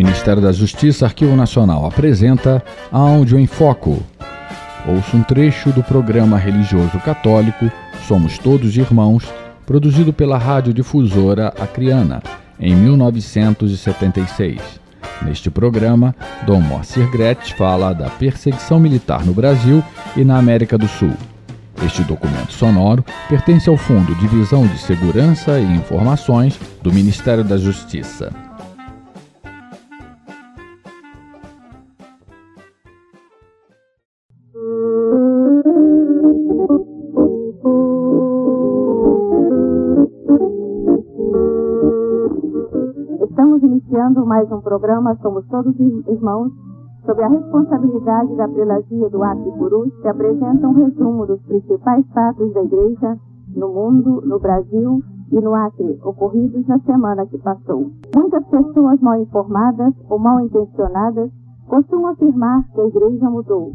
[0.00, 4.02] Ministério da Justiça, Arquivo Nacional apresenta Áudio em Foco.
[4.88, 7.70] Ouça um trecho do programa religioso católico
[8.08, 9.30] Somos Todos Irmãos,
[9.66, 12.22] produzido pela radiodifusora Acriana,
[12.58, 14.58] em 1976.
[15.20, 19.84] Neste programa, Dom Moacir Gretz fala da perseguição militar no Brasil
[20.16, 21.12] e na América do Sul.
[21.84, 28.49] Este documento sonoro pertence ao Fundo Divisão de Segurança e Informações do Ministério da Justiça.
[43.20, 46.52] Estamos iniciando mais um programa Somos Todos Irmãos
[47.04, 52.52] sob a responsabilidade da prelasia do Acre Purus, se apresenta um resumo dos principais fatos
[52.54, 53.18] da Igreja
[53.56, 57.90] no mundo, no Brasil e no Acre, ocorridos na semana que passou.
[58.14, 61.30] Muitas pessoas mal informadas ou mal intencionadas
[61.68, 63.72] costumam afirmar que a Igreja mudou.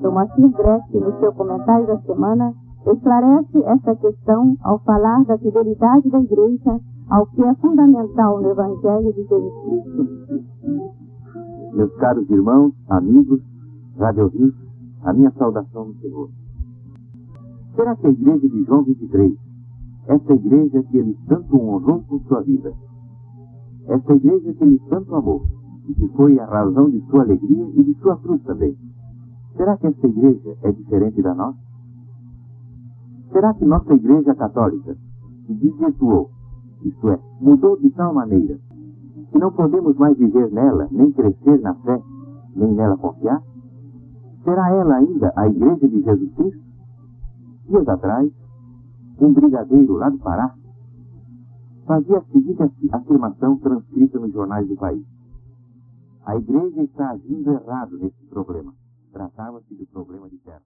[0.00, 2.54] Tomacir Gretz, no seu comentário da semana,
[2.86, 9.12] esclarece essa questão ao falar da fidelidade da Igreja ao que é fundamental no Evangelho
[9.12, 10.08] de Jesus Cristo.
[11.74, 13.40] Meus caros irmãos, amigos,
[13.98, 14.30] Radio
[15.02, 16.30] a minha saudação no Senhor.
[17.74, 19.32] Será que a igreja de João 23,
[20.06, 22.72] essa igreja que ele tanto honrou com sua vida,
[23.86, 25.42] essa igreja que ele tanto amou,
[25.88, 28.76] e que foi a razão de sua alegria e de sua cruz também,
[29.56, 31.58] será que essa igreja é diferente da nossa?
[33.32, 34.96] Será que nossa igreja católica
[35.46, 36.30] se desvirtuou,
[36.82, 38.58] isto é, mudou de tal maneira
[39.30, 42.02] que não podemos mais viver nela, nem crescer na fé,
[42.54, 43.42] nem nela confiar?
[44.42, 46.60] Será ela ainda a Igreja de Jesus Cristo?
[47.68, 48.32] Dias atrás,
[49.20, 50.54] um brigadeiro lá do Pará
[51.86, 55.04] fazia a seguinte afirmação transcrita nos jornais do país.
[56.24, 58.72] A Igreja está agindo errado nesse problema.
[59.20, 60.62] Tratava-se do problema de terra.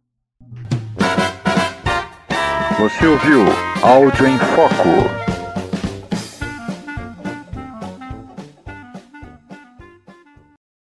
[2.78, 3.41] Você ouviu
[3.82, 5.23] Áudio em Foco